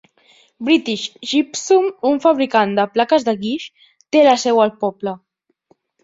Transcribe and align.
British 0.67 1.01
Gypsum, 1.31 1.83
un 2.11 2.15
fabricant 2.23 2.73
de 2.79 2.85
plaques 2.95 3.25
de 3.27 3.35
guix, 3.43 3.67
té 4.17 4.23
la 4.29 4.33
seu 4.45 4.63
al 4.65 4.73
poble. 4.85 5.15